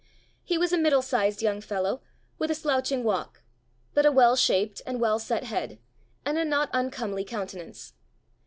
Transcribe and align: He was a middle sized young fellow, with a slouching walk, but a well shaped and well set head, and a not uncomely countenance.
He 0.43 0.57
was 0.57 0.73
a 0.73 0.79
middle 0.79 1.03
sized 1.03 1.43
young 1.43 1.61
fellow, 1.61 2.01
with 2.39 2.49
a 2.49 2.55
slouching 2.55 3.03
walk, 3.03 3.43
but 3.93 4.03
a 4.03 4.11
well 4.11 4.35
shaped 4.35 4.81
and 4.87 4.99
well 4.99 5.19
set 5.19 5.43
head, 5.43 5.77
and 6.25 6.39
a 6.39 6.43
not 6.43 6.71
uncomely 6.73 7.23
countenance. 7.23 7.93